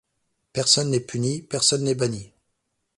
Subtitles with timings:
[0.51, 2.33] Personne n’est puni, personne n’est banni.